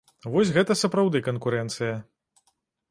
Вось 0.35 0.53
гэта 0.55 0.77
сапраўды 0.83 1.21
канкурэнцыя. 1.29 1.95